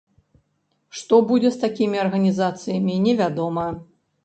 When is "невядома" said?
3.07-3.71